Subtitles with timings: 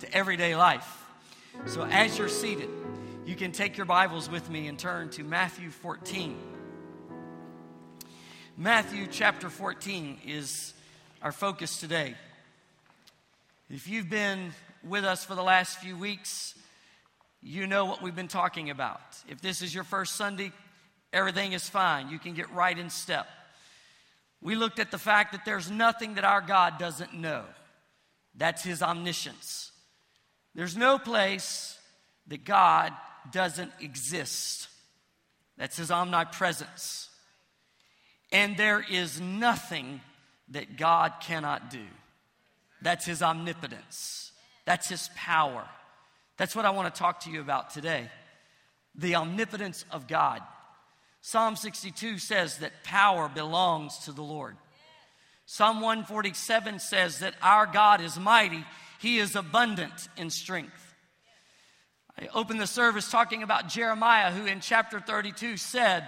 [0.00, 1.04] to everyday life.
[1.66, 2.70] So as you're seated,
[3.26, 6.38] you can take your Bibles with me and turn to Matthew 14.
[8.56, 10.72] Matthew chapter 14 is
[11.20, 12.14] our focus today.
[13.68, 14.52] If you've been
[14.82, 16.54] with us for the last few weeks,
[17.42, 19.00] you know what we've been talking about.
[19.28, 20.50] If this is your first Sunday,
[21.12, 22.08] everything is fine.
[22.08, 23.26] You can get right in step.
[24.40, 27.44] We looked at the fact that there's nothing that our God doesn't know.
[28.34, 29.69] That's His omniscience.
[30.60, 31.78] There's no place
[32.26, 32.92] that God
[33.32, 34.68] doesn't exist.
[35.56, 37.08] That's His omnipresence.
[38.30, 40.02] And there is nothing
[40.50, 41.86] that God cannot do.
[42.82, 44.32] That's His omnipotence.
[44.66, 45.66] That's His power.
[46.36, 48.10] That's what I want to talk to you about today
[48.94, 50.42] the omnipotence of God.
[51.22, 54.58] Psalm 62 says that power belongs to the Lord.
[55.46, 58.62] Psalm 147 says that our God is mighty,
[59.00, 60.94] He is abundant in strength.
[62.18, 66.06] I opened the service talking about Jeremiah, who in chapter 32 said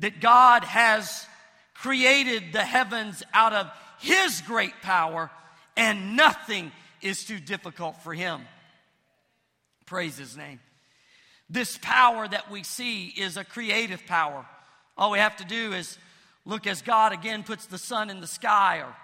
[0.00, 1.24] that God has
[1.72, 5.30] created the heavens out of His great power,
[5.76, 8.40] and nothing is too difficult for Him.
[9.86, 10.58] Praise His name.
[11.48, 14.44] This power that we see is a creative power.
[14.98, 15.96] All we have to do is
[16.44, 18.96] look as God again puts the sun in the sky or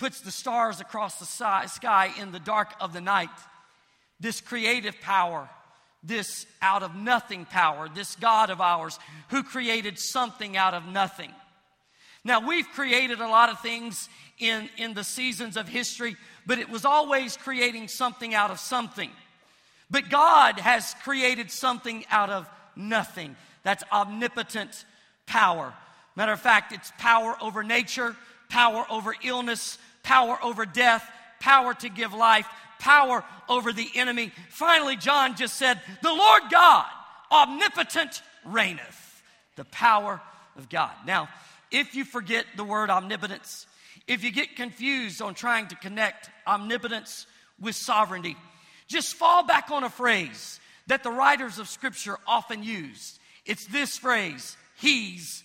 [0.00, 1.26] puts the stars across the
[1.68, 3.28] sky in the dark of the night.
[4.18, 5.48] This creative power,
[6.02, 8.98] this out of nothing power, this God of ours
[9.28, 11.30] who created something out of nothing.
[12.24, 16.70] Now, we've created a lot of things in, in the seasons of history, but it
[16.70, 19.10] was always creating something out of something.
[19.90, 23.36] But God has created something out of nothing.
[23.64, 24.86] That's omnipotent
[25.26, 25.74] power.
[26.16, 28.16] Matter of fact, it's power over nature,
[28.48, 31.08] power over illness, power over death,
[31.40, 32.46] power to give life,
[32.78, 34.32] power over the enemy.
[34.48, 36.86] Finally, John just said, The Lord God,
[37.30, 39.22] omnipotent, reigneth.
[39.56, 40.20] The power
[40.56, 40.92] of God.
[41.06, 41.28] Now,
[41.70, 43.66] if you forget the word omnipotence,
[44.06, 47.26] if you get confused on trying to connect omnipotence
[47.60, 48.36] with sovereignty,
[48.88, 53.18] just fall back on a phrase that the writers of Scripture often use.
[53.46, 55.44] It's this phrase He's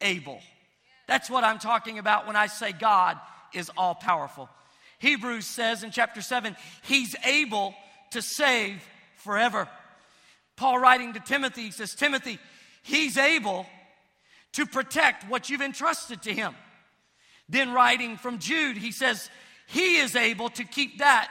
[0.00, 0.40] able.
[1.08, 3.18] That's what I'm talking about when I say God
[3.52, 4.48] is all powerful.
[4.98, 7.74] Hebrews says in chapter 7, He's able
[8.10, 8.82] to save
[9.16, 9.68] forever.
[10.56, 12.38] Paul writing to Timothy says, Timothy,
[12.82, 13.66] He's able
[14.52, 16.54] to protect what you've entrusted to Him.
[17.48, 19.30] Then writing from Jude, he says,
[19.66, 21.30] He is able to keep that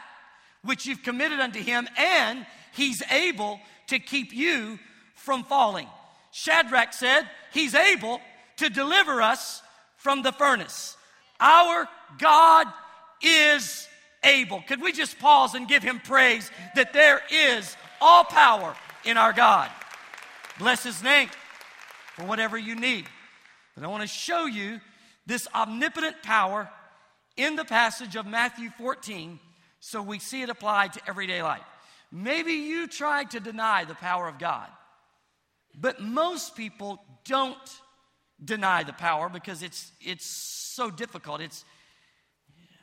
[0.63, 4.79] which you've committed unto him, and he's able to keep you
[5.15, 5.87] from falling.
[6.31, 8.19] Shadrach said, He's able
[8.57, 9.61] to deliver us
[9.97, 10.94] from the furnace.
[11.40, 11.88] Our
[12.18, 12.68] God
[13.22, 13.88] is
[14.23, 14.62] able.
[14.68, 19.34] Could we just pause and give him praise that there is all power in our
[19.34, 19.69] God?
[20.59, 21.29] Bless his name
[22.16, 23.06] for whatever you need.
[23.75, 24.79] But I want to show you
[25.25, 26.69] this omnipotent power
[27.35, 29.40] in the passage of Matthew 14
[29.79, 31.62] so we see it applied to everyday life.
[32.12, 34.67] Maybe you tried to deny the power of God,
[35.79, 37.57] but most people don't
[38.44, 41.41] deny the power because it's, it's so difficult.
[41.41, 41.63] It's,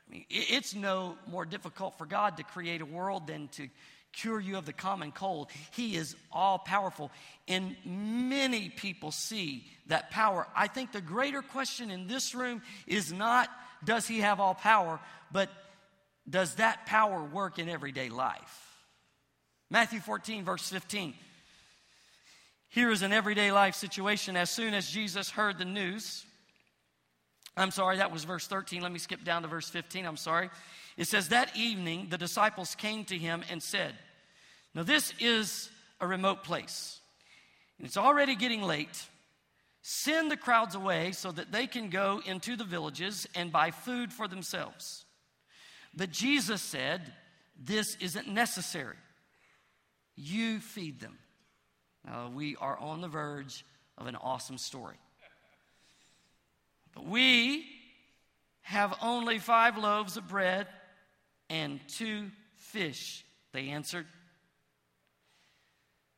[0.09, 3.69] I mean, it's no more difficult for God to create a world than to
[4.13, 5.49] cure you of the common cold.
[5.73, 7.11] He is all powerful.
[7.49, 10.47] And many people see that power.
[10.55, 13.49] I think the greater question in this room is not
[13.84, 15.01] does he have all power,
[15.33, 15.51] but
[16.29, 18.77] does that power work in everyday life?
[19.71, 21.15] Matthew 14, verse 15.
[22.72, 24.34] Here is an everyday life situation.
[24.34, 26.25] As soon as Jesus heard the news,
[27.55, 28.81] I'm sorry, that was verse 13.
[28.81, 30.06] Let me skip down to verse 15.
[30.06, 30.49] I'm sorry.
[30.97, 33.93] It says, That evening the disciples came to him and said,
[34.75, 35.69] Now this is
[36.00, 36.99] a remote place,
[37.77, 39.06] and it's already getting late.
[39.83, 44.15] Send the crowds away so that they can go into the villages and buy food
[44.15, 45.04] for themselves.
[45.94, 47.12] But Jesus said,
[47.62, 48.97] This isn't necessary.
[50.16, 51.19] You feed them.
[52.07, 53.65] Now, we are on the verge
[53.99, 54.97] of an awesome story.
[56.95, 57.65] But we
[58.63, 60.66] have only five loaves of bread
[61.49, 64.07] and two fish, they answered.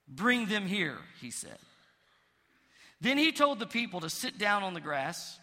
[0.08, 1.58] Bring them here, he said.
[3.00, 5.38] Then he told the people to sit down on the grass.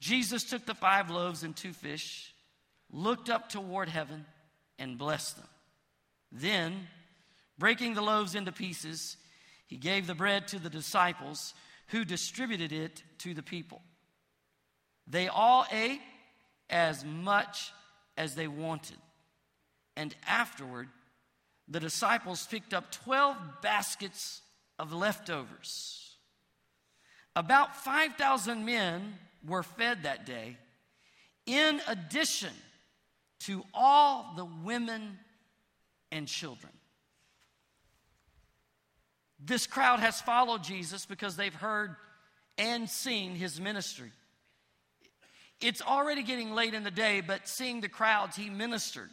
[0.00, 2.32] Jesus took the five loaves and two fish
[2.92, 4.24] looked up toward heaven,
[4.78, 5.48] and blessed them.
[6.32, 6.88] Then,
[7.58, 9.16] breaking the loaves into pieces,
[9.70, 11.54] he gave the bread to the disciples,
[11.88, 13.80] who distributed it to the people.
[15.06, 16.00] They all ate
[16.68, 17.72] as much
[18.16, 18.98] as they wanted,
[19.96, 20.88] and afterward
[21.68, 24.42] the disciples picked up 12 baskets
[24.76, 26.16] of leftovers.
[27.36, 29.14] About 5,000 men
[29.46, 30.56] were fed that day,
[31.46, 32.52] in addition
[33.40, 35.16] to all the women
[36.10, 36.72] and children.
[39.42, 41.96] This crowd has followed Jesus because they've heard
[42.58, 44.12] and seen his ministry.
[45.60, 49.10] It's already getting late in the day, but seeing the crowds, he ministered.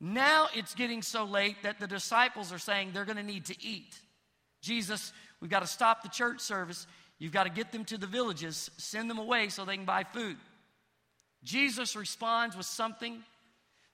[0.00, 3.56] Now it's getting so late that the disciples are saying they're going to need to
[3.64, 3.98] eat.
[4.60, 6.86] Jesus, we've got to stop the church service.
[7.18, 10.04] You've got to get them to the villages, send them away so they can buy
[10.04, 10.36] food.
[11.44, 13.22] Jesus responds with something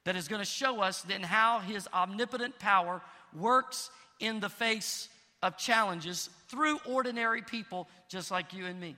[0.04, 3.02] that is going to show us then how his omnipotent power
[3.36, 5.08] works in the face
[5.42, 8.96] of challenges through ordinary people just like you and me.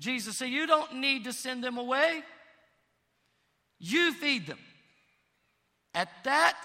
[0.00, 2.22] Jesus said, You don't need to send them away,
[3.78, 4.58] you feed them.
[5.94, 6.56] At that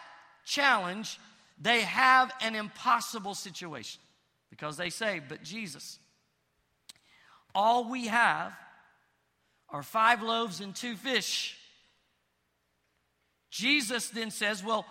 [0.45, 1.19] challenge,
[1.59, 4.01] they have an impossible situation
[4.50, 6.00] because they say, But Jesus,
[7.53, 8.53] all we have
[9.69, 11.57] are five loaves and two fish.
[13.50, 14.86] Jesus then says, Well,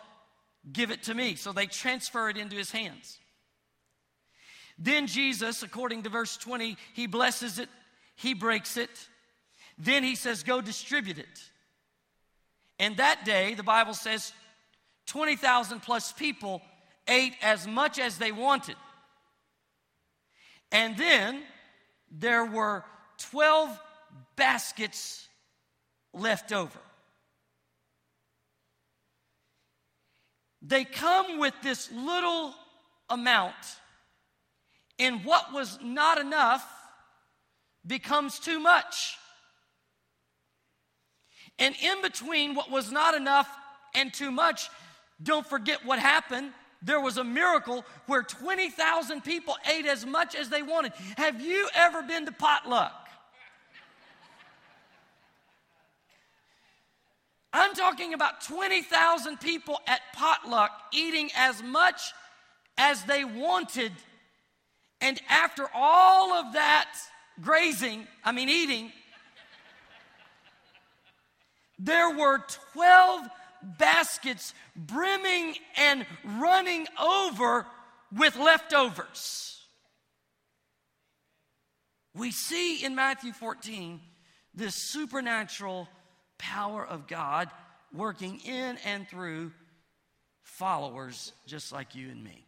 [0.73, 1.35] give it to me.
[1.35, 3.19] So they transfer it into his hands.
[4.79, 7.69] Then Jesus, according to verse 20, he blesses it,
[8.17, 8.91] he breaks it.
[9.79, 11.51] Then he says, Go distribute it.
[12.79, 14.33] And that day, the Bible says,
[15.07, 16.63] 20,000 plus people
[17.07, 18.77] ate as much as they wanted.
[20.73, 21.43] And then
[22.11, 22.85] there were
[23.19, 23.79] 12
[24.37, 25.29] baskets
[26.13, 26.79] left over.
[30.67, 32.55] They come with this little
[33.11, 33.55] amount,
[34.99, 36.67] and what was not enough
[37.87, 39.17] becomes too much.
[41.59, 43.49] And in between what was not enough
[43.95, 44.71] and too much,
[45.23, 46.53] don't forget what happened.
[46.83, 50.93] There was a miracle where 20,000 people ate as much as they wanted.
[51.19, 53.04] Have you ever been to potluck?
[57.57, 62.13] I'm talking about 20,000 people at potluck eating as much
[62.77, 63.93] as they wanted.
[65.01, 66.89] And after all of that
[67.41, 68.91] grazing, I mean eating,
[71.79, 72.41] there were
[72.73, 73.29] 12
[73.79, 77.67] baskets brimming and running over
[78.17, 79.63] with leftovers.
[82.17, 84.01] We see in Matthew 14
[84.55, 85.89] this supernatural
[86.45, 87.49] power of God
[87.93, 89.53] working in and through
[90.43, 92.45] followers just like you and me.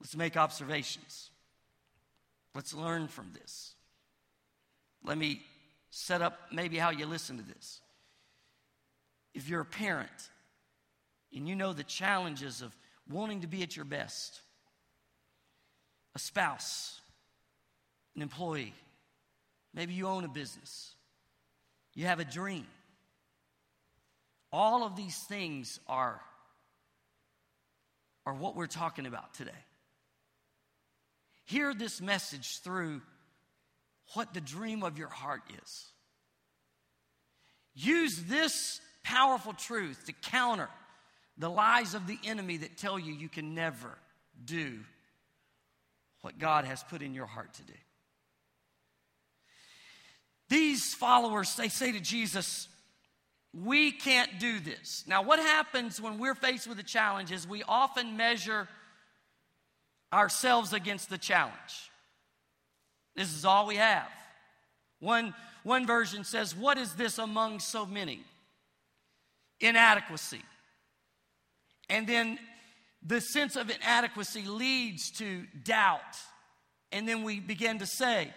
[0.00, 1.30] Let's make observations.
[2.54, 3.74] Let's learn from this.
[5.04, 5.42] Let me
[5.90, 7.80] set up maybe how you listen to this.
[9.34, 10.30] If you're a parent
[11.34, 12.74] and you know the challenges of
[13.10, 14.40] wanting to be at your best,
[16.14, 17.00] a spouse,
[18.16, 18.74] an employee,
[19.74, 20.93] maybe you own a business,
[21.94, 22.66] you have a dream.
[24.52, 26.20] All of these things are,
[28.26, 29.50] are what we're talking about today.
[31.46, 33.02] Hear this message through
[34.14, 35.86] what the dream of your heart is.
[37.74, 40.68] Use this powerful truth to counter
[41.36, 43.98] the lies of the enemy that tell you you can never
[44.44, 44.78] do
[46.20, 47.74] what God has put in your heart to do.
[50.48, 52.68] These followers, they say to Jesus,
[53.52, 55.04] We can't do this.
[55.06, 58.68] Now, what happens when we're faced with a challenge is we often measure
[60.12, 61.90] ourselves against the challenge.
[63.16, 64.08] This is all we have.
[65.00, 68.20] One, one version says, What is this among so many?
[69.60, 70.42] Inadequacy.
[71.88, 72.38] And then
[73.02, 76.00] the sense of inadequacy leads to doubt.
[76.90, 78.32] And then we begin to say,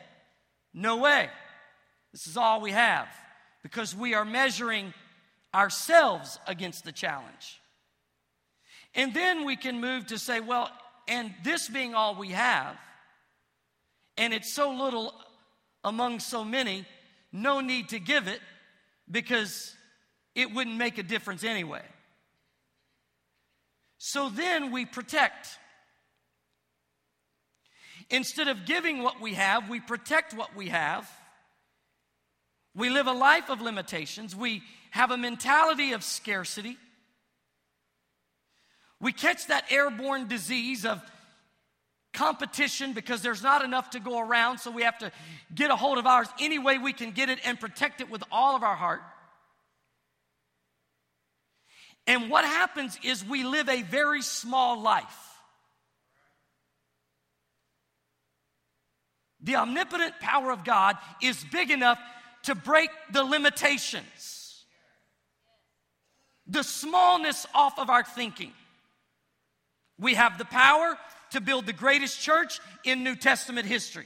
[0.74, 1.30] No way.
[2.12, 3.08] This is all we have
[3.64, 4.94] because we are measuring
[5.54, 7.60] ourselves against the challenge.
[8.96, 10.72] And then we can move to say, well,
[11.08, 12.78] and this being all we have,
[14.18, 15.14] and it's so little
[15.84, 16.86] among so many,
[17.32, 18.42] no need to give it
[19.10, 19.76] because
[20.36, 21.84] it wouldn't make a difference anyway.
[23.98, 25.60] So then we protect.
[28.10, 31.10] Instead of giving what we have, we protect what we have
[32.78, 34.36] we live a life of limitations.
[34.36, 36.78] We have a mentality of scarcity.
[39.02, 41.02] We catch that airborne disease of
[42.14, 45.12] competition because there's not enough to go around, so we have to
[45.54, 48.24] get a hold of ours any way we can get it and protect it with
[48.32, 49.02] all of our heart.
[52.06, 55.04] And what happens is we live a very small life.
[59.42, 62.00] The omnipotent power of God is big enough
[62.48, 64.64] to break the limitations,
[66.48, 68.54] the smallness off of our thinking.
[70.00, 70.98] We have the power
[71.32, 74.06] to build the greatest church in New Testament history.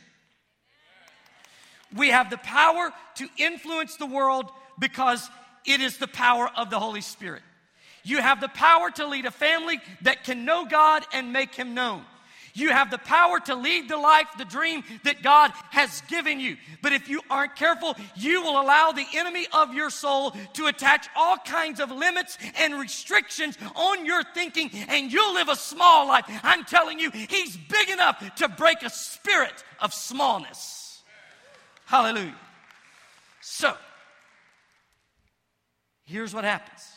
[1.96, 5.30] We have the power to influence the world because
[5.64, 7.44] it is the power of the Holy Spirit.
[8.04, 11.76] You have the power to lead a family that can know God and make Him
[11.76, 12.04] known.
[12.54, 16.58] You have the power to lead the life, the dream that God has given you.
[16.82, 21.08] But if you aren't careful, you will allow the enemy of your soul to attach
[21.16, 26.26] all kinds of limits and restrictions on your thinking, and you'll live a small life.
[26.44, 31.02] I'm telling you, he's big enough to break a spirit of smallness.
[31.86, 32.36] Hallelujah.
[33.42, 33.74] So,
[36.06, 36.88] here's what happens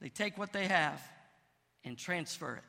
[0.00, 1.02] they take what they have
[1.84, 2.62] and transfer it.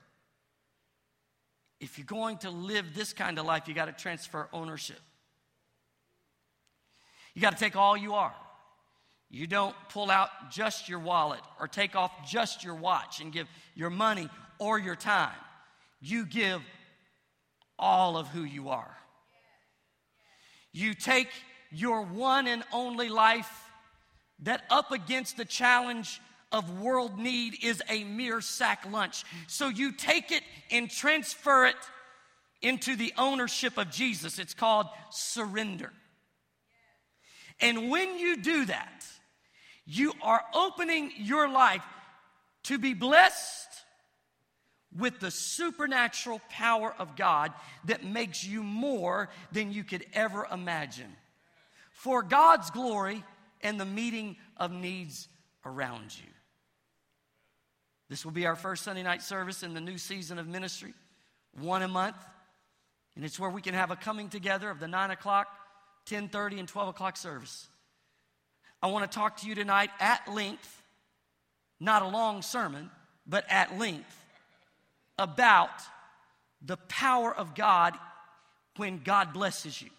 [1.79, 4.99] If you're going to live this kind of life, you got to transfer ownership.
[7.33, 8.33] You got to take all you are.
[9.29, 13.47] You don't pull out just your wallet or take off just your watch and give
[13.75, 15.35] your money or your time.
[15.99, 16.61] You give
[17.77, 18.97] all of who you are.
[20.71, 21.29] You take
[21.71, 23.51] your one and only life
[24.39, 29.23] that up against the challenge of world need is a mere sack lunch.
[29.47, 31.75] So you take it and transfer it
[32.61, 34.39] into the ownership of Jesus.
[34.39, 35.91] It's called surrender.
[37.59, 39.05] And when you do that,
[39.85, 41.83] you are opening your life
[42.63, 43.67] to be blessed
[44.97, 47.53] with the supernatural power of God
[47.85, 51.15] that makes you more than you could ever imagine.
[51.91, 53.23] For God's glory
[53.61, 55.27] and the meeting of needs
[55.65, 56.31] around you.
[58.09, 60.93] This will be our first Sunday night service in the new season of ministry,
[61.59, 62.17] one a month.
[63.15, 65.47] And it's where we can have a coming together of the 9 o'clock,
[66.09, 67.67] 10.30, and 12 o'clock service.
[68.81, 70.83] I want to talk to you tonight at length,
[71.79, 72.91] not a long sermon,
[73.25, 74.15] but at length,
[75.17, 75.81] about
[76.61, 77.95] the power of God
[78.77, 79.89] when God blesses you.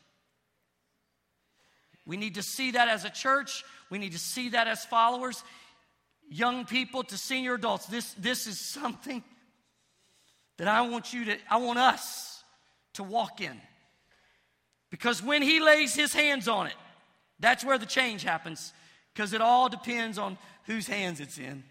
[2.07, 3.65] We need to see that as a church.
[3.91, 5.43] We need to see that as followers
[6.29, 9.23] young people to senior adults, this, this is something
[10.59, 12.43] that I want you to, I want us
[12.95, 13.61] to walk in.
[14.91, 16.75] Because when he lays his hands on it,
[17.41, 18.73] that's where the change happens.
[19.13, 21.63] Because it all depends on whose hands it's in.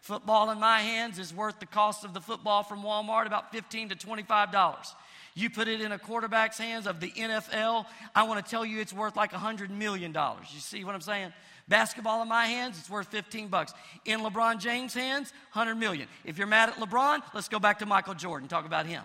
[0.00, 3.90] Football in my hands is worth the cost of the football from Walmart, about 15
[3.90, 4.94] to $25.
[5.34, 8.80] You put it in a quarterback's hands of the NFL, I want to tell you
[8.80, 10.12] it's worth like $100 million.
[10.14, 11.32] You see what I'm saying?
[11.66, 13.72] Basketball in my hands, it's worth 15 bucks.
[14.04, 16.08] In LeBron James' hands, 100 million.
[16.24, 19.02] If you're mad at LeBron, let's go back to Michael Jordan, talk about him.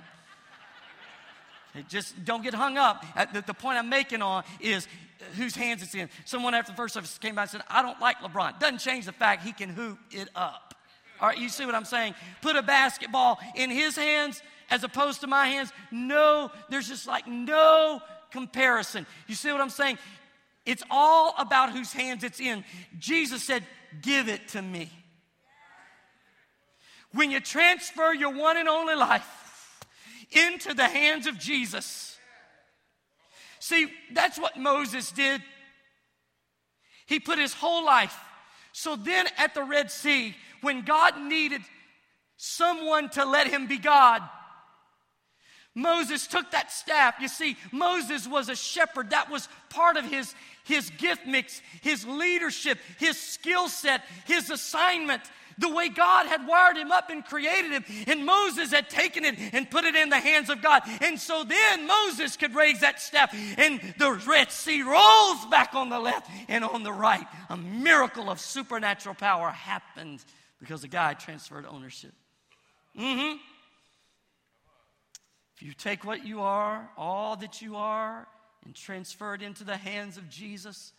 [1.87, 3.05] Just don't get hung up.
[3.15, 4.87] Uh, the, the point I'm making on is
[5.21, 6.09] uh, whose hands it's in.
[6.25, 8.59] Someone after the first service came by and said, I don't like LeBron.
[8.59, 10.73] Doesn't change the fact he can hoop it up.
[11.21, 12.15] All right, you see what I'm saying?
[12.41, 15.71] Put a basketball in his hands as opposed to my hands.
[15.91, 18.01] No, there's just like no
[18.31, 19.05] comparison.
[19.27, 19.97] You see what I'm saying?
[20.69, 22.63] It's all about whose hands it's in.
[22.99, 23.63] Jesus said,
[24.03, 24.91] Give it to me.
[27.11, 29.83] When you transfer your one and only life
[30.29, 32.19] into the hands of Jesus,
[33.59, 35.41] see, that's what Moses did.
[37.07, 38.15] He put his whole life.
[38.71, 41.61] So then at the Red Sea, when God needed
[42.37, 44.21] someone to let him be God,
[45.79, 47.15] Moses took that staff.
[47.19, 49.11] You see, Moses was a shepherd.
[49.11, 50.33] That was part of his,
[50.63, 55.21] his gift mix, his leadership, his skill set, his assignment,
[55.57, 57.85] the way God had wired him up and created him.
[58.07, 60.83] And Moses had taken it and put it in the hands of God.
[61.01, 65.89] And so then Moses could raise that staff, and the Red Sea rolls back on
[65.89, 67.25] the left and on the right.
[67.49, 70.23] A miracle of supernatural power happened
[70.59, 72.11] because the guy transferred ownership.
[72.97, 73.37] Mm hmm.
[75.59, 78.25] If you take what you are, all that you are,
[78.63, 80.93] and transfer it into the hands of Jesus,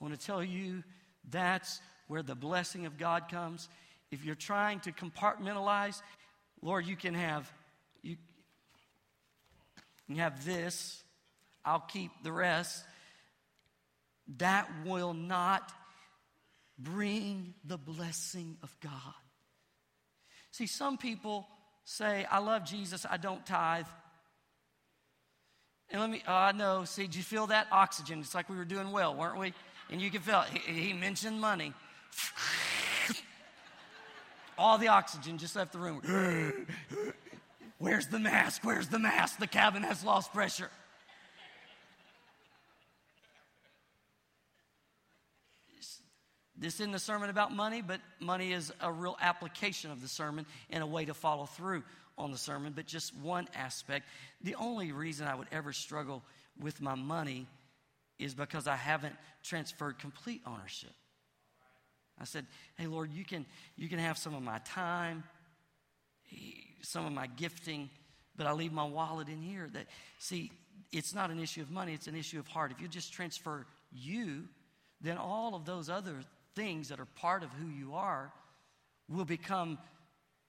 [0.00, 0.82] I want to tell you
[1.28, 3.68] that's where the blessing of God comes.
[4.10, 6.00] If you're trying to compartmentalize,
[6.62, 7.52] Lord, you can have
[8.00, 8.16] you,
[10.08, 11.02] you have this.
[11.62, 12.82] I'll keep the rest.
[14.38, 15.70] That will not
[16.78, 18.92] bring the blessing of God.
[20.50, 21.46] See, some people
[21.88, 23.86] say, I love Jesus, I don't tithe.
[25.90, 27.66] And let me, oh, I know, see, did you feel that?
[27.72, 28.20] Oxygen.
[28.20, 29.54] It's like we were doing well, weren't we?
[29.90, 30.58] And you can feel it.
[30.58, 31.72] He, he mentioned money.
[34.58, 36.02] all the oxygen just left the room.
[37.78, 38.62] Where's the mask?
[38.64, 39.38] Where's the mask?
[39.38, 40.68] The cabin has lost pressure.
[46.60, 50.44] This isn't a sermon about money, but money is a real application of the sermon
[50.70, 51.84] and a way to follow through
[52.16, 54.06] on the sermon, but just one aspect.
[54.42, 56.24] The only reason I would ever struggle
[56.58, 57.46] with my money
[58.18, 60.90] is because I haven't transferred complete ownership.
[62.20, 62.44] I said,
[62.76, 63.46] "Hey Lord, you can
[63.76, 65.22] you can have some of my time,
[66.82, 67.88] some of my gifting,
[68.34, 69.86] but I leave my wallet in here." That
[70.18, 70.50] see,
[70.90, 72.72] it's not an issue of money, it's an issue of heart.
[72.72, 74.48] If you just transfer you,
[75.00, 76.24] then all of those other
[76.58, 78.32] things that are part of who you are
[79.08, 79.78] will become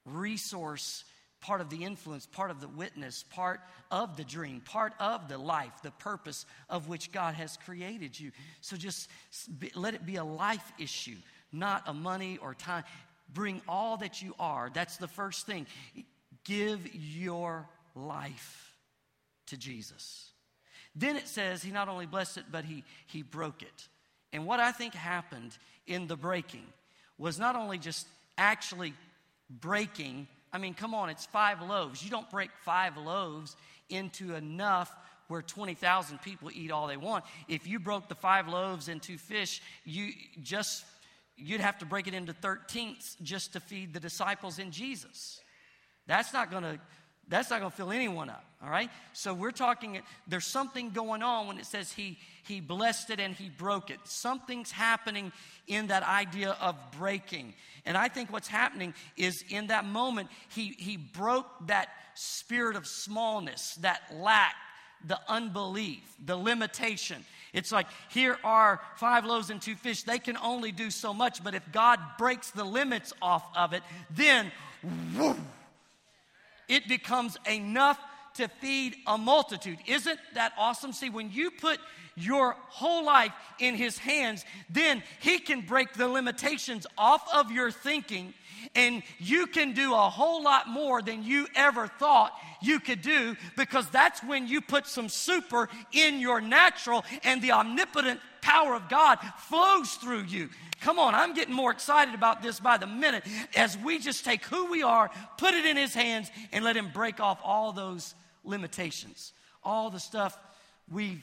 [0.04, 1.04] resource
[1.40, 5.38] part of the influence, part of the witness, part of the dream, part of the
[5.38, 8.30] life, the purpose of which God has created you.
[8.60, 9.08] So just
[9.74, 11.16] let it be a life issue,
[11.52, 12.84] not a money or time.
[13.32, 14.70] Bring all that you are.
[14.72, 15.66] That's the first thing.
[16.44, 18.74] Give your life
[19.46, 20.30] to Jesus.
[20.94, 23.88] Then it says he not only blessed it, but he, he broke it.
[24.32, 25.56] And what I think happened
[25.90, 26.64] in the breaking
[27.18, 28.06] was not only just
[28.38, 28.94] actually
[29.50, 32.02] breaking, I mean, come on, it's five loaves.
[32.02, 33.56] You don't break five loaves
[33.90, 34.94] into enough
[35.28, 37.24] where 20,000 people eat all they want.
[37.48, 40.84] If you broke the five loaves into fish, you just
[41.36, 45.40] you'd have to break it into 13ths just to feed the disciples in Jesus.
[46.06, 46.78] That's not going to
[47.30, 48.90] that's not going to fill anyone up, all right?
[49.12, 53.34] So we're talking, there's something going on when it says he, he blessed it and
[53.34, 54.00] he broke it.
[54.04, 55.32] Something's happening
[55.66, 57.54] in that idea of breaking.
[57.86, 62.86] And I think what's happening is in that moment, he, he broke that spirit of
[62.86, 64.54] smallness, that lack,
[65.06, 67.24] the unbelief, the limitation.
[67.52, 70.02] It's like, here are five loaves and two fish.
[70.02, 73.82] They can only do so much, but if God breaks the limits off of it,
[74.10, 74.52] then,
[76.70, 77.98] it becomes enough
[78.34, 79.78] to feed a multitude.
[79.86, 80.92] Isn't that awesome?
[80.92, 81.78] See, when you put
[82.16, 87.70] your whole life in His hands, then He can break the limitations off of your
[87.70, 88.32] thinking,
[88.74, 93.36] and you can do a whole lot more than you ever thought you could do
[93.56, 98.88] because that's when you put some super in your natural, and the omnipotent power of
[98.88, 100.48] God flows through you.
[100.80, 103.24] Come on, I'm getting more excited about this by the minute
[103.54, 106.90] as we just take who we are, put it in His hands, and let Him
[106.92, 110.38] break off all those limitations, all the stuff
[110.90, 111.22] we've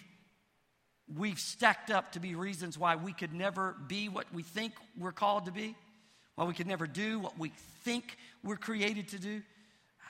[1.16, 5.12] we've stacked up to be reasons why we could never be what we think we're
[5.12, 5.76] called to be,
[6.36, 7.50] why we could never do what we
[7.84, 9.42] think we're created to do.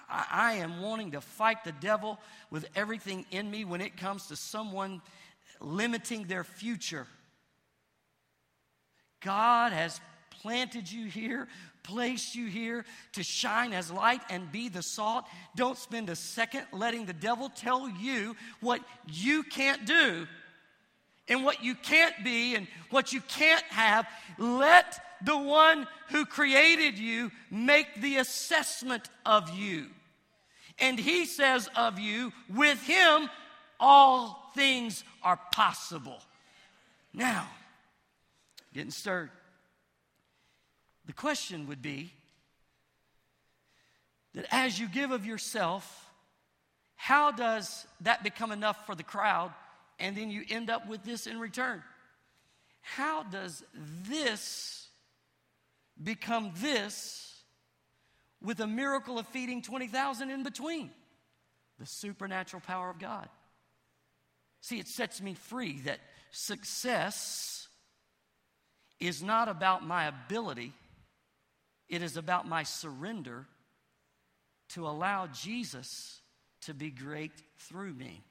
[0.09, 4.27] I, I am wanting to fight the devil with everything in me when it comes
[4.27, 5.01] to someone
[5.59, 7.07] limiting their future
[9.21, 11.47] God has planted you here,
[11.83, 15.25] placed you here to shine as light and be the salt.
[15.55, 20.27] Don't spend a second letting the devil tell you what you can't do
[21.27, 24.07] and what you can't be and what you can't have.
[24.37, 29.87] Let the one who created you make the assessment of you.
[30.79, 33.29] And he says of you, with him,
[33.79, 36.19] all things are possible.
[37.13, 37.47] Now,
[38.73, 39.29] getting stirred.
[41.05, 42.11] The question would be
[44.33, 46.05] that as you give of yourself,
[46.95, 49.51] how does that become enough for the crowd?
[49.99, 51.81] And then you end up with this in return.
[52.81, 53.63] How does
[54.07, 54.87] this
[56.01, 57.41] become this
[58.41, 60.91] with a miracle of feeding 20,000 in between?
[61.79, 63.29] The supernatural power of God.
[64.67, 67.69] See, it sets me free that success
[68.99, 70.73] is not about my ability,
[71.87, 73.45] it is about my surrender
[74.71, 76.19] to allow Jesus
[76.63, 78.25] to be great through me.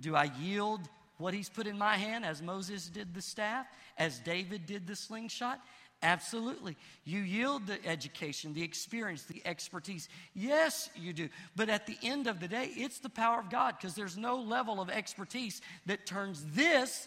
[0.00, 0.80] Do I yield
[1.18, 4.96] what he's put in my hand as Moses did the staff, as David did the
[4.96, 5.60] slingshot?
[6.02, 6.76] Absolutely.
[7.04, 10.08] You yield the education, the experience, the expertise.
[10.34, 11.28] Yes, you do.
[11.54, 14.40] But at the end of the day, it's the power of God because there's no
[14.40, 17.06] level of expertise that turns this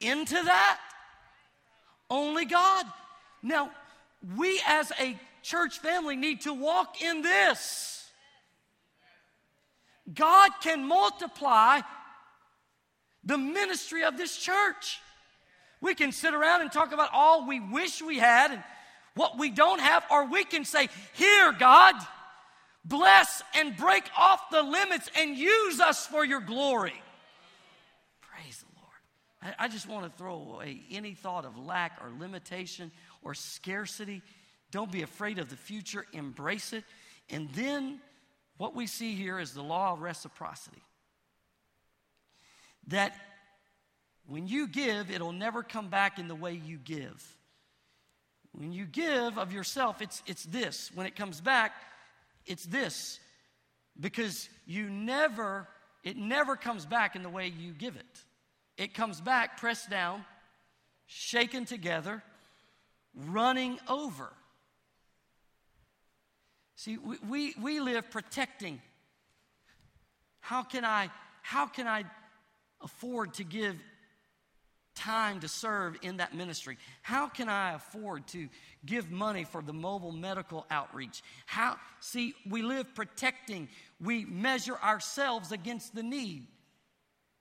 [0.00, 0.80] into that.
[2.10, 2.84] Only God.
[3.42, 3.70] Now,
[4.36, 8.10] we as a church family need to walk in this.
[10.12, 11.80] God can multiply
[13.24, 15.00] the ministry of this church.
[15.80, 18.62] We can sit around and talk about all we wish we had and
[19.14, 21.94] what we don't have, or we can say, Here, God,
[22.84, 26.94] bless and break off the limits and use us for your glory.
[28.20, 29.56] Praise the Lord.
[29.58, 32.90] I, I just want to throw away any thought of lack or limitation
[33.22, 34.22] or scarcity.
[34.70, 36.04] Don't be afraid of the future.
[36.12, 36.84] Embrace it.
[37.30, 38.00] And then
[38.58, 40.82] what we see here is the law of reciprocity.
[42.88, 43.16] That
[44.26, 47.36] when you give, it'll never come back in the way you give.
[48.52, 50.90] When you give of yourself, it's, it's this.
[50.94, 51.72] When it comes back,
[52.44, 53.20] it's this.
[53.98, 55.68] Because you never,
[56.02, 58.24] it never comes back in the way you give it.
[58.76, 60.24] It comes back pressed down,
[61.06, 62.22] shaken together,
[63.14, 64.32] running over.
[66.74, 68.80] See, we, we, we live protecting.
[70.40, 71.10] How can I,
[71.42, 72.04] how can I
[72.82, 73.76] afford to give
[74.96, 76.78] time to serve in that ministry?
[77.02, 78.48] How can I afford to
[78.84, 81.22] give money for the mobile medical outreach?
[81.46, 83.68] How see, we live protecting.
[84.00, 86.46] We measure ourselves against the need.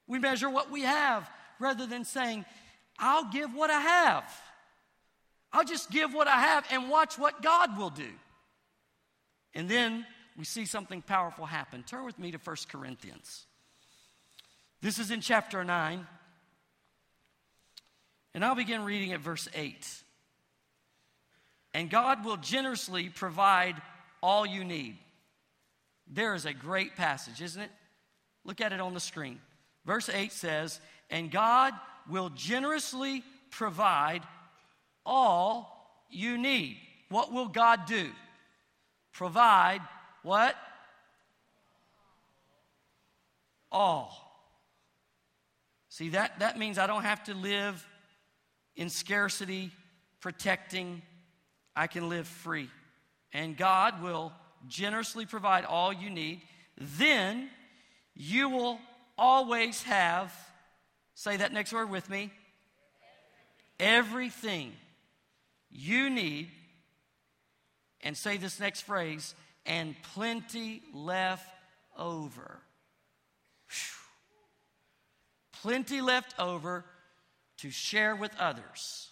[0.07, 2.45] We measure what we have rather than saying,
[2.99, 4.41] I'll give what I have.
[5.51, 8.11] I'll just give what I have and watch what God will do.
[9.53, 10.05] And then
[10.37, 11.83] we see something powerful happen.
[11.83, 13.45] Turn with me to 1 Corinthians.
[14.81, 16.05] This is in chapter 9.
[18.35, 19.87] And I'll begin reading at verse 8.
[21.73, 23.81] And God will generously provide
[24.21, 24.97] all you need.
[26.07, 27.71] There is a great passage, isn't it?
[28.43, 29.39] Look at it on the screen.
[29.85, 31.73] Verse 8 says, And God
[32.07, 34.21] will generously provide
[35.03, 36.77] all you need.
[37.09, 38.11] What will God do?
[39.15, 39.81] provide
[40.21, 40.55] what?
[43.71, 44.21] All.
[45.89, 47.85] See, that, that means I don't have to live
[48.75, 49.71] in scarcity,
[50.19, 51.01] protecting.
[51.75, 52.69] I can live free.
[53.33, 54.31] And God will
[54.67, 56.41] generously provide all you need.
[56.77, 57.49] Then
[58.15, 58.79] you will
[59.17, 60.33] always have,
[61.13, 62.31] say that next word with me,
[63.79, 64.73] everything
[65.69, 66.49] you need
[68.01, 69.33] and say this next phrase,
[69.65, 71.49] and plenty left
[71.97, 72.59] over.
[73.67, 75.61] Whew.
[75.61, 76.85] Plenty left over
[77.57, 79.09] to share with others.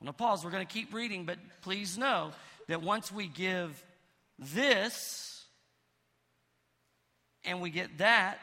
[0.00, 0.44] I'm going to pause.
[0.44, 2.32] We're going to keep reading, but please know
[2.68, 3.82] that once we give
[4.38, 5.44] this
[7.44, 8.38] and we get that,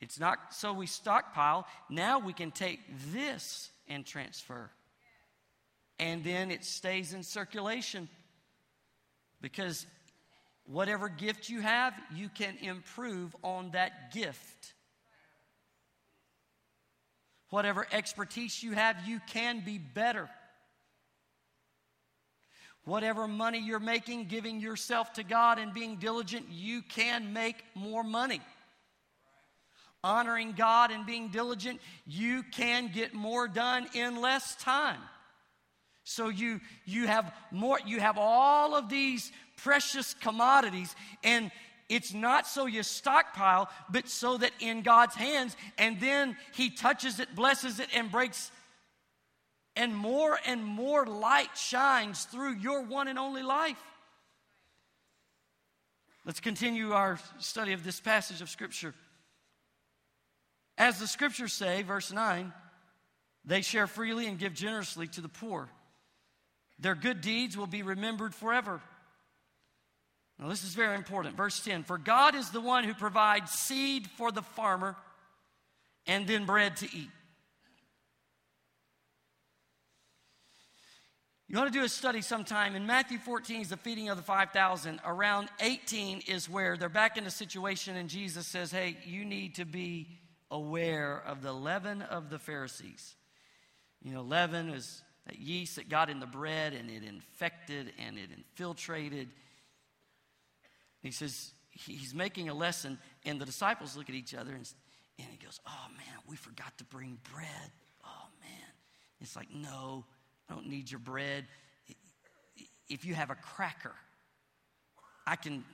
[0.00, 1.66] it's not so we stockpile.
[1.88, 2.80] Now we can take
[3.12, 4.70] this and transfer
[5.98, 8.08] and then it stays in circulation.
[9.40, 9.86] Because
[10.66, 14.73] whatever gift you have, you can improve on that gift.
[17.54, 20.28] Whatever expertise you have, you can be better.
[22.84, 28.02] Whatever money you're making, giving yourself to God and being diligent, you can make more
[28.02, 28.40] money.
[30.02, 34.98] Honoring God and being diligent, you can get more done in less time.
[36.02, 41.52] So you you have more you have all of these precious commodities and
[41.88, 47.20] it's not so you stockpile, but so that in God's hands, and then He touches
[47.20, 48.50] it, blesses it, and breaks,
[49.76, 53.82] and more and more light shines through your one and only life.
[56.24, 58.94] Let's continue our study of this passage of Scripture.
[60.78, 62.52] As the Scriptures say, verse 9,
[63.44, 65.68] they share freely and give generously to the poor.
[66.78, 68.80] Their good deeds will be remembered forever.
[70.38, 71.36] Now, this is very important.
[71.36, 74.96] Verse 10 For God is the one who provides seed for the farmer
[76.06, 77.10] and then bread to eat.
[81.46, 82.74] You want to do a study sometime.
[82.74, 85.00] In Matthew 14 is the feeding of the 5,000.
[85.04, 89.54] Around 18 is where they're back in a situation, and Jesus says, Hey, you need
[89.56, 90.08] to be
[90.50, 93.14] aware of the leaven of the Pharisees.
[94.02, 98.18] You know, leaven is that yeast that got in the bread and it infected and
[98.18, 99.28] it infiltrated.
[101.04, 104.68] He says, he's making a lesson, and the disciples look at each other and,
[105.18, 107.70] and he goes, Oh man, we forgot to bring bread.
[108.04, 108.68] Oh man.
[109.20, 110.06] It's like, No,
[110.48, 111.44] I don't need your bread.
[112.88, 113.94] If you have a cracker,
[115.26, 115.64] I can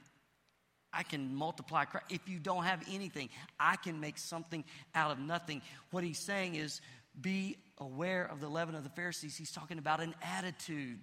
[0.92, 1.84] I can multiply.
[2.08, 3.28] If you don't have anything,
[3.60, 4.64] I can make something
[4.96, 5.62] out of nothing.
[5.92, 6.80] What he's saying is
[7.20, 9.36] be aware of the leaven of the Pharisees.
[9.36, 10.98] He's talking about an attitude.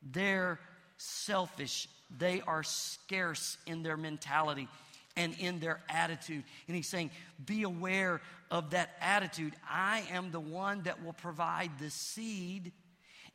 [0.00, 0.60] They're
[0.98, 4.68] selfish, they are scarce in their mentality
[5.16, 6.44] and in their attitude.
[6.66, 7.10] And he's saying,
[7.44, 9.54] Be aware of that attitude.
[9.68, 12.72] I am the one that will provide the seed,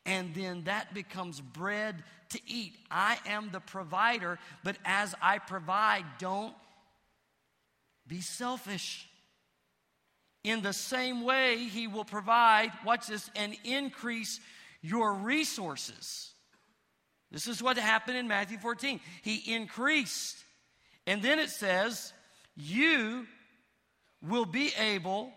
[0.05, 2.73] and then that becomes bread to eat.
[2.89, 6.53] I am the provider, but as I provide, don't
[8.07, 9.07] be selfish.
[10.43, 14.41] In the same way, he will provide, watch this, and increase
[14.81, 16.32] your resources.
[17.33, 18.99] This is what happened in Matthew 14.
[19.23, 20.37] He increased.
[21.07, 22.13] And then it says,
[22.55, 23.25] You
[24.21, 25.33] will be able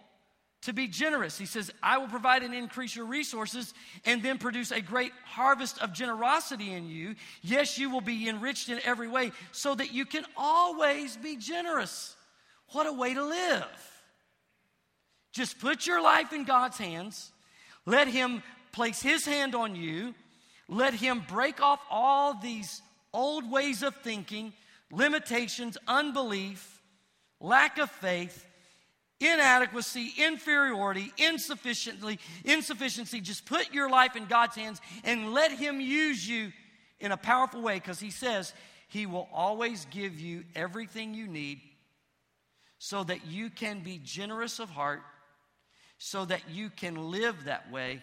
[0.62, 1.38] to be generous.
[1.38, 3.72] He says, I will provide and increase your resources
[4.04, 7.14] and then produce a great harvest of generosity in you.
[7.40, 12.14] Yes, you will be enriched in every way so that you can always be generous.
[12.72, 13.64] What a way to live.
[15.32, 17.32] Just put your life in God's hands.
[17.86, 20.14] Let Him place His hand on you.
[20.68, 24.52] Let Him break off all these old ways of thinking,
[24.90, 26.80] limitations, unbelief,
[27.40, 28.46] lack of faith
[29.20, 33.20] inadequacy, inferiority, insufficiently, insufficiency.
[33.20, 36.52] Just put your life in God's hands and let Him use you
[37.00, 38.52] in a powerful way because He says
[38.88, 41.60] He will always give you everything you need
[42.78, 45.02] so that you can be generous of heart,
[45.98, 48.02] so that you can live that way,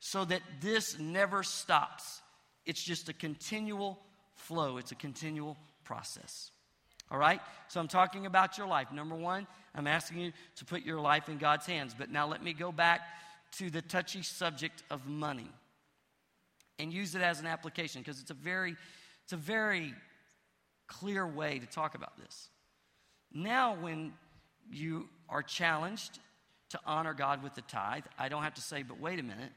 [0.00, 2.20] so that this never stops.
[2.64, 3.98] It's just a continual
[4.34, 6.50] flow, it's a continual process.
[7.10, 7.40] All right?
[7.68, 8.92] So I'm talking about your life.
[8.92, 11.94] Number one, I'm asking you to put your life in God's hands.
[11.96, 13.00] But now let me go back
[13.52, 15.50] to the touchy subject of money
[16.78, 18.76] and use it as an application because it's a very
[19.24, 19.94] it's a very
[20.86, 22.48] clear way to talk about this.
[23.32, 24.12] Now when
[24.70, 26.18] you are challenged
[26.70, 29.52] to honor God with the tithe, I don't have to say, but wait a minute,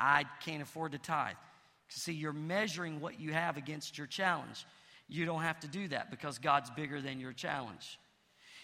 [0.00, 1.36] I can't afford to tithe.
[1.88, 4.64] See, you're measuring what you have against your challenge.
[5.08, 7.98] You don't have to do that because God's bigger than your challenge.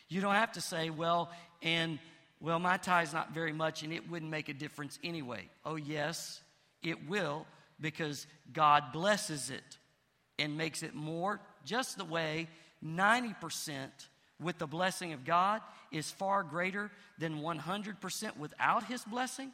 [0.09, 1.31] You don't have to say, well,
[1.62, 1.99] and
[2.40, 5.49] well, my tithe's not very much and it wouldn't make a difference anyway.
[5.64, 6.40] Oh, yes,
[6.83, 7.46] it will
[7.81, 9.79] because God blesses it
[10.38, 12.49] and makes it more just the way
[12.85, 13.88] 90%
[14.40, 19.51] with the blessing of God is far greater than 100% without his blessing.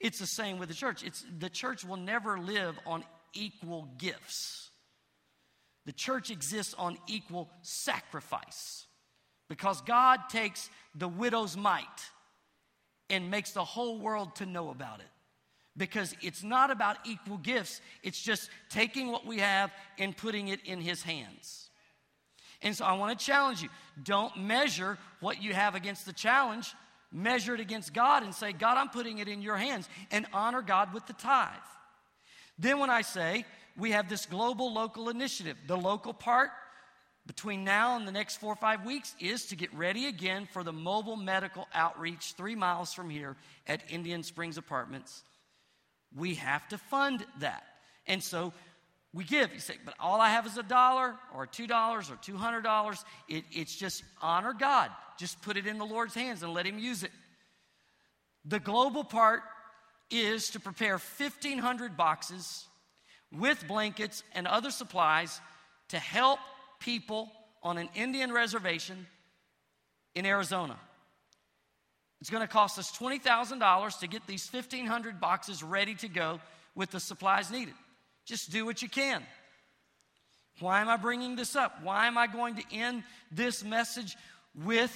[0.00, 1.02] It's the same with the church.
[1.02, 4.70] It's the church will never live on equal gifts.
[5.86, 8.86] The church exists on equal sacrifice.
[9.48, 12.10] Because God takes the widow's mite
[13.08, 15.06] and makes the whole world to know about it.
[15.76, 20.60] Because it's not about equal gifts, it's just taking what we have and putting it
[20.66, 21.70] in His hands.
[22.60, 23.68] And so I want to challenge you
[24.02, 26.74] don't measure what you have against the challenge,
[27.12, 30.62] measure it against God and say, God, I'm putting it in your hands, and honor
[30.62, 31.54] God with the tithe.
[32.58, 33.44] Then when I say,
[33.76, 36.50] we have this global local initiative, the local part
[37.26, 40.64] between now and the next four or five weeks is to get ready again for
[40.64, 45.22] the mobile medical outreach three miles from here at Indian Springs Apartments.
[46.16, 47.64] We have to fund that.
[48.06, 48.54] And so
[49.14, 49.52] we give.
[49.52, 52.62] You say, but all I have is a dollar or two dollars or two hundred
[52.62, 53.04] dollars.
[53.28, 54.90] It, it's just honor God.
[55.18, 57.10] Just put it in the Lord's hands and let Him use it.
[58.44, 59.42] The global part
[60.10, 62.64] is to prepare 1,500 boxes
[63.32, 65.40] with blankets and other supplies
[65.88, 66.38] to help
[66.80, 67.30] people
[67.62, 69.06] on an Indian reservation
[70.14, 70.78] in Arizona.
[72.20, 76.40] It's going to cost us $20,000 to get these 1,500 boxes ready to go
[76.74, 77.74] with the supplies needed.
[78.28, 79.22] Just do what you can.
[80.60, 81.82] Why am I bringing this up?
[81.82, 84.18] Why am I going to end this message
[84.54, 84.94] with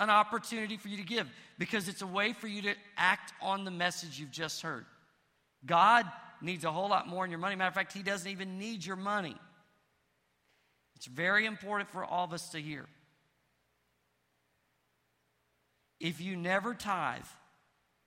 [0.00, 1.30] an opportunity for you to give?
[1.56, 4.86] Because it's a way for you to act on the message you've just heard.
[5.64, 6.04] God
[6.42, 7.54] needs a whole lot more in your money.
[7.54, 9.36] Matter of fact, He doesn't even need your money.
[10.96, 12.86] It's very important for all of us to hear.
[16.00, 17.22] If you never tithe,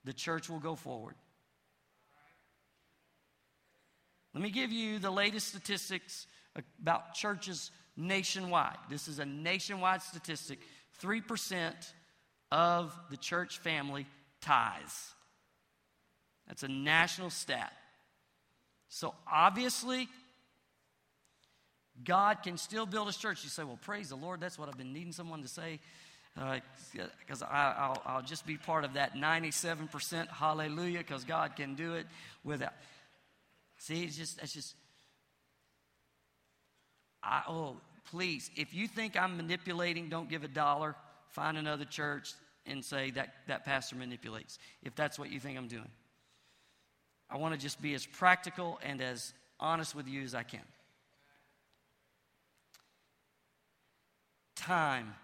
[0.04, 1.14] the church will go forward.
[4.34, 6.26] Let me give you the latest statistics
[6.80, 8.76] about churches nationwide.
[8.88, 10.60] This is a nationwide statistic
[11.02, 11.72] 3%
[12.50, 14.06] of the church family
[14.40, 15.14] tithes.
[16.46, 17.72] That's a national stat.
[18.88, 20.08] So obviously,
[22.02, 23.44] God can still build his church.
[23.44, 24.40] You say, well, praise the Lord.
[24.40, 25.80] That's what I've been needing someone to say.
[26.34, 31.94] Because uh, I'll, I'll just be part of that 97% hallelujah because God can do
[31.94, 32.06] it
[32.44, 32.72] without.
[33.78, 34.74] See, it's just, it's just,
[37.22, 37.76] I, oh,
[38.10, 40.94] please, if you think I'm manipulating, don't give a dollar.
[41.30, 42.32] Find another church
[42.66, 45.90] and say that that pastor manipulates, if that's what you think I'm doing.
[47.30, 50.62] I want to just be as practical and as honest with you as I can.
[54.68, 55.14] time,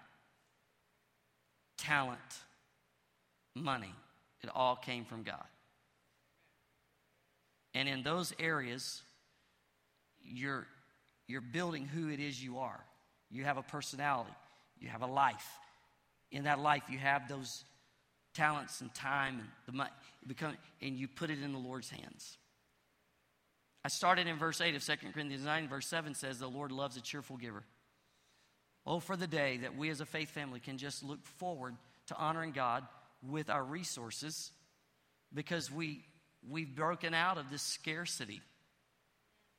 [1.76, 2.18] talent,
[3.54, 3.94] money.
[4.42, 5.44] It all came from God.
[7.74, 9.02] And in those areas,
[10.22, 10.66] you're,
[11.26, 12.80] you're building who it is you are.
[13.30, 14.34] You have a personality,
[14.78, 15.46] you have a life.
[16.30, 17.64] In that life, you have those
[18.34, 19.90] talents and time and the money,
[20.26, 22.38] become, and you put it in the Lord's hands.
[23.84, 25.68] I started in verse 8 of 2 Corinthians 9.
[25.68, 27.64] Verse 7 says, The Lord loves a cheerful giver.
[28.86, 31.74] Oh, for the day that we as a faith family can just look forward
[32.06, 32.84] to honoring God
[33.22, 34.52] with our resources
[35.32, 36.04] because we,
[36.50, 38.40] we've broken out of this scarcity.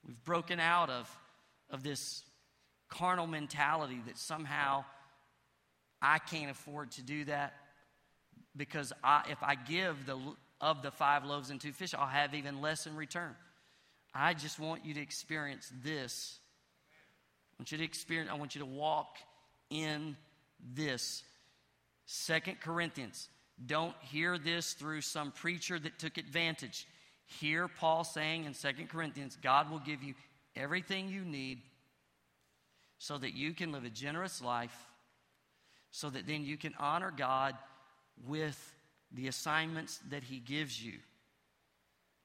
[0.06, 1.10] We've broken out of,
[1.70, 2.24] of this
[2.90, 4.86] carnal mentality that somehow
[6.02, 7.54] I can't afford to do that
[8.56, 10.20] because I, if I give the,
[10.62, 13.36] of the five loaves and two fish, I'll have even less in return.
[14.14, 16.40] I just want you to experience this.
[17.52, 19.18] I want you to experience, I want you to walk
[19.70, 20.16] in
[20.74, 21.24] this.
[22.06, 23.28] Second Corinthians.
[23.64, 26.88] Don't hear this through some preacher that took advantage.
[27.26, 30.14] Hear Paul saying in Second Corinthians, God will give you
[30.56, 31.62] everything you need
[32.98, 34.76] so that you can live a generous life,
[35.92, 37.56] so that then you can honor God
[38.28, 38.74] with
[39.12, 40.94] the assignments that He gives you.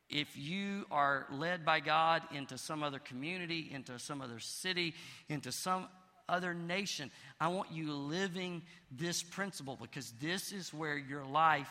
[0.09, 4.95] If you are led by God into some other community, into some other city,
[5.29, 5.87] into some
[6.31, 11.71] other nation, I want you living this principle because this is where your life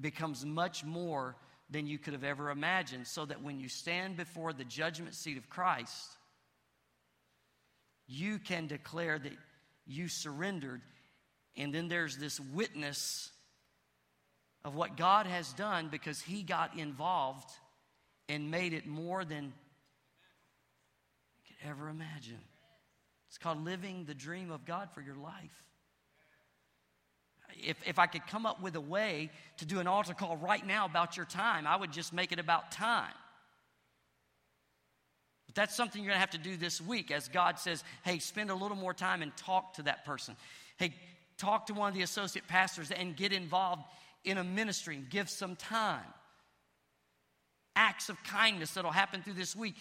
[0.00, 1.36] becomes much more
[1.70, 3.06] than you could have ever imagined.
[3.06, 6.16] So that when you stand before the judgment seat of Christ,
[8.06, 9.32] you can declare that
[9.86, 10.80] you surrendered.
[11.56, 13.30] And then there's this witness
[14.64, 17.50] of what God has done because He got involved
[18.28, 19.52] and made it more than you
[21.46, 22.40] could ever imagine.
[23.28, 25.64] It's called living the dream of God for your life.
[27.54, 30.64] If, if I could come up with a way to do an altar call right
[30.66, 33.12] now about your time, I would just make it about time.
[35.46, 38.18] But that's something you're going to have to do this week as God says, hey,
[38.18, 40.36] spend a little more time and talk to that person.
[40.76, 40.94] Hey,
[41.38, 43.82] talk to one of the associate pastors and get involved
[44.24, 46.04] in a ministry and give some time.
[47.76, 49.74] Acts of kindness that'll happen through this week.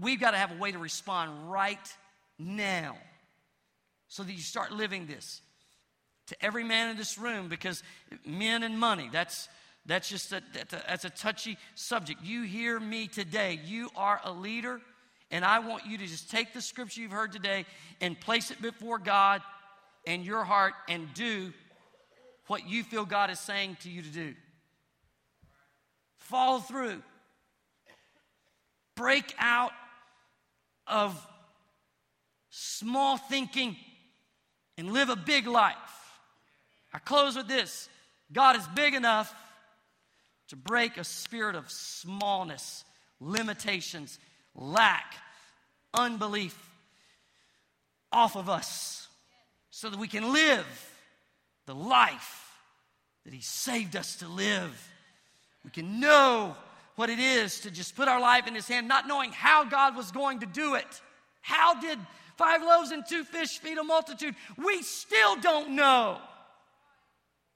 [0.00, 1.78] We've got to have a way to respond right
[2.44, 2.96] now
[4.08, 5.40] so that you start living this
[6.26, 7.82] to every man in this room because
[8.26, 9.48] men and money that's
[9.84, 14.80] that's just a, that's a touchy subject you hear me today you are a leader
[15.32, 17.64] and I want you to just take the scripture you've heard today
[18.02, 19.40] and place it before God
[20.06, 21.54] and your heart and do
[22.48, 24.34] what you feel God is saying to you to do.
[26.18, 27.02] Follow through.
[28.94, 29.72] Break out
[30.86, 31.26] of
[32.52, 33.76] small thinking
[34.76, 35.76] and live a big life.
[36.92, 37.88] I close with this
[38.30, 39.34] God is big enough
[40.48, 42.84] to break a spirit of smallness,
[43.20, 44.18] limitations,
[44.54, 45.14] lack,
[45.94, 46.56] unbelief
[48.12, 49.08] off of us
[49.70, 50.66] so that we can live
[51.64, 52.50] the life
[53.24, 54.90] that He saved us to live.
[55.64, 56.54] We can know
[56.96, 59.96] what it is to just put our life in His hand, not knowing how God
[59.96, 61.00] was going to do it.
[61.40, 61.98] How did
[62.42, 64.34] five loaves and two fish feed a multitude?
[64.56, 66.18] We still don't know.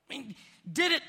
[0.08, 0.34] I mean,
[0.70, 1.02] did it?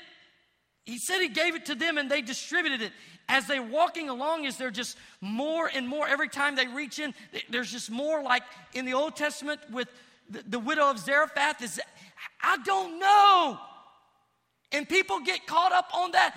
[0.84, 2.92] He said He gave it to them and they distributed it
[3.28, 6.08] as they're walking along, is there just more and more?
[6.08, 7.14] Every time they reach in,
[7.50, 9.88] there's just more like in the Old Testament with
[10.30, 11.62] the, the widow of Zarephath.
[11.62, 11.78] Is
[12.42, 13.58] I don't know.
[14.72, 16.34] And people get caught up on that.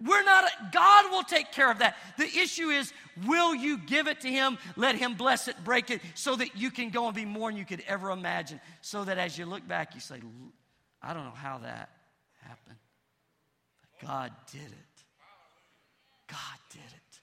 [0.00, 1.96] We're not, God will take care of that.
[2.18, 2.92] The issue is,
[3.26, 6.70] will you give it to Him, let Him bless it, break it, so that you
[6.70, 8.60] can go and be more than you could ever imagine?
[8.80, 10.20] So that as you look back, you say,
[11.02, 11.90] I don't know how that
[12.42, 12.76] happened.
[14.00, 15.04] But God did it.
[16.28, 17.20] God did it.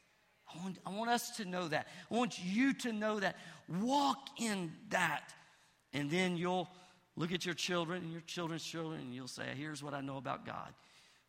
[0.54, 1.88] I want, I want us to know that.
[2.12, 3.38] I want you to know that.
[3.70, 5.34] Walk in that.
[5.94, 6.70] And then you'll
[7.16, 10.18] look at your children and your children's children and you'll say, Here's what I know
[10.18, 10.74] about God.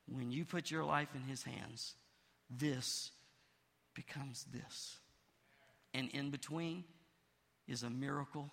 [0.08, 1.94] When you put your life in His hands,
[2.50, 3.10] this
[3.94, 4.98] becomes this.
[5.94, 6.84] And in between
[7.66, 8.50] is a miracle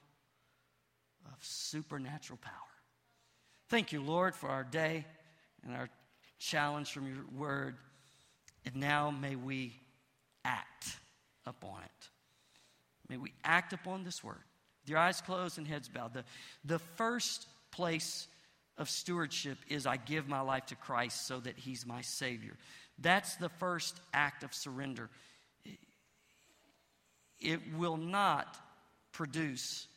[1.26, 2.54] of supernatural power.
[3.70, 5.06] Thank you, Lord, for our day
[5.64, 5.90] and our
[6.40, 7.76] challenge from your word.
[8.66, 9.76] And now may we
[10.46, 10.98] act
[11.46, 12.10] upon it.
[13.10, 14.44] May we act upon this word.
[14.82, 16.14] With your eyes closed and heads bowed.
[16.14, 16.24] The,
[16.66, 18.28] the first place
[18.78, 22.58] of stewardship is I give my life to Christ so that He's my Savior.
[23.00, 25.10] That's the first act of surrender.
[27.40, 28.58] It will not
[29.12, 29.88] produce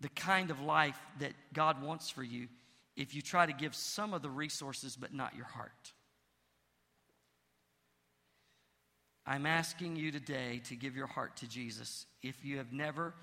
[0.00, 2.48] the kind of life that God wants for you
[2.96, 5.92] if you try to give some of the resources but not your heart.
[9.26, 12.06] I'm asking you today to give your heart to Jesus.
[12.22, 13.14] If you have never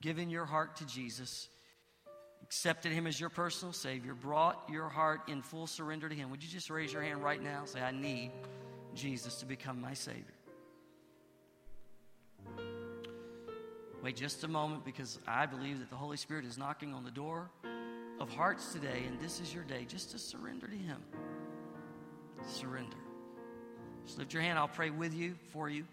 [0.00, 1.48] given your heart to Jesus,
[2.42, 6.42] accepted Him as your personal Savior, brought your heart in full surrender to Him, would
[6.42, 8.32] you just raise your hand right now and say, I need
[8.94, 10.24] Jesus to become my Savior?
[14.02, 17.10] Wait just a moment because I believe that the Holy Spirit is knocking on the
[17.10, 17.50] door
[18.18, 21.02] of hearts today, and this is your day just to surrender to Him.
[22.46, 22.96] Surrender.
[24.06, 24.58] Just lift your hand.
[24.58, 25.84] I'll pray with you, for you.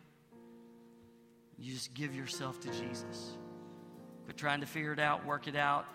[1.59, 3.37] You just give yourself to Jesus.
[4.25, 5.85] Quit trying to figure it out, work it out.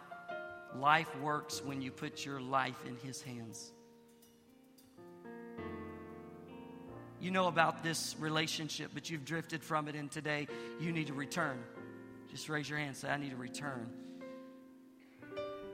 [0.78, 3.72] Life works when you put your life in His hands.
[7.20, 10.48] You know about this relationship, but you've drifted from it, and today
[10.80, 11.62] you need to return.
[12.30, 13.88] Just raise your hand and say, I need to return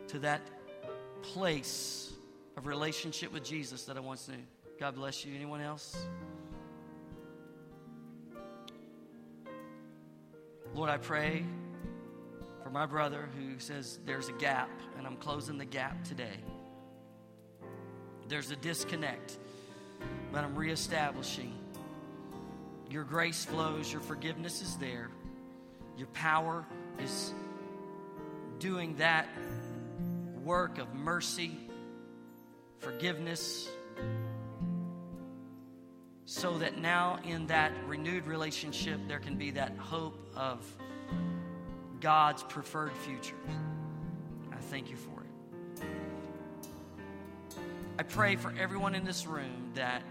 [0.08, 0.42] to that
[1.22, 2.12] place
[2.56, 4.36] of relationship with Jesus that I once knew.
[4.78, 5.34] God bless you.
[5.34, 5.96] Anyone else?
[10.74, 11.44] Lord, I pray
[12.68, 16.36] for my brother who says there's a gap, and I'm closing the gap today.
[18.28, 19.38] There's a disconnect,
[20.30, 21.54] but I'm reestablishing.
[22.90, 25.08] Your grace flows, your forgiveness is there,
[25.96, 26.66] your power
[27.02, 27.32] is
[28.58, 29.26] doing that
[30.44, 31.56] work of mercy,
[32.80, 33.66] forgiveness,
[36.26, 40.62] so that now in that renewed relationship there can be that hope of
[42.00, 43.34] God's preferred future.
[44.52, 45.86] I thank you for it.
[47.98, 50.04] I pray for everyone in this room that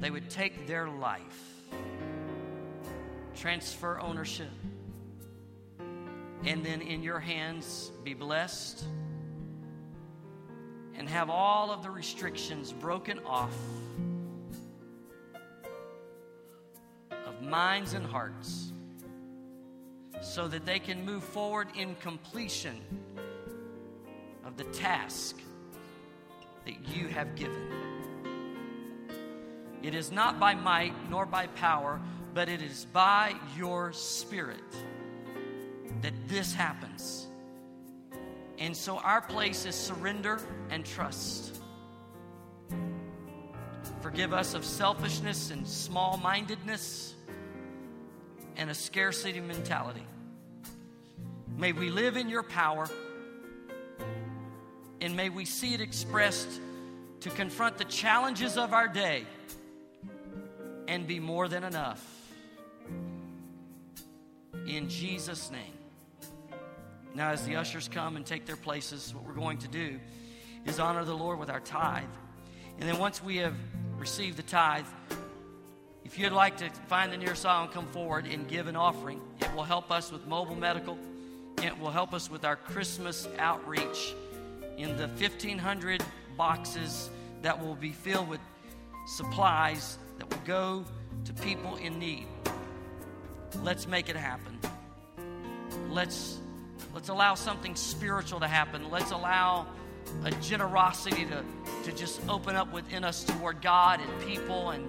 [0.00, 1.62] they would take their life,
[3.36, 4.50] transfer ownership,
[6.44, 8.84] and then in your hands be blessed
[10.94, 13.56] and have all of the restrictions broken off
[17.46, 18.72] minds and hearts
[20.20, 22.80] so that they can move forward in completion
[24.44, 25.40] of the task
[26.64, 27.68] that you have given.
[29.82, 32.00] It is not by might nor by power,
[32.34, 34.60] but it is by your spirit
[36.02, 37.26] that this happens.
[38.58, 40.40] And so our place is surrender
[40.70, 41.60] and trust.
[44.00, 47.14] Forgive us of selfishness and small mindedness
[48.56, 50.06] and a scarcity mentality.
[51.56, 52.86] May we live in your power
[55.00, 56.60] and may we see it expressed
[57.20, 59.24] to confront the challenges of our day
[60.88, 62.04] and be more than enough.
[64.66, 65.72] In Jesus' name.
[67.14, 69.98] Now, as the ushers come and take their places, what we're going to do
[70.66, 72.04] is honor the Lord with our tithe.
[72.78, 73.54] And then once we have
[73.96, 74.84] received the tithe,
[76.06, 79.20] if you'd like to find the nearest aisle and come forward and give an offering,
[79.40, 80.96] it will help us with mobile medical.
[81.64, 84.14] It will help us with our Christmas outreach
[84.78, 86.04] in the 1,500
[86.36, 87.10] boxes
[87.42, 88.38] that will be filled with
[89.08, 90.84] supplies that will go
[91.24, 92.28] to people in need.
[93.64, 94.60] Let's make it happen.
[95.90, 96.38] Let's
[96.94, 98.90] Let's allow something spiritual to happen.
[98.90, 99.66] Let's allow
[100.24, 101.44] a generosity to,
[101.84, 104.88] to just open up within us toward God and people and,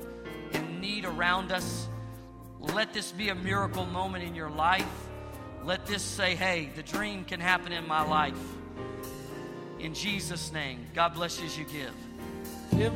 [0.54, 1.88] and need around us.
[2.60, 4.88] Let this be a miracle moment in your life.
[5.64, 8.40] Let this say, hey, the dream can happen in my life.
[9.80, 11.94] In Jesus' name, God bless you as you give.
[12.78, 12.94] Give.